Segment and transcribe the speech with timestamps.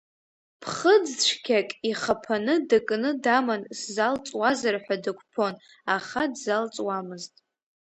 [0.61, 5.53] Ԥхыӡ цәгьак ихаԥаны дыкны даман сзалҵуазар ҳәа дықәԥон,
[5.95, 7.33] аха дзалҵуамызт.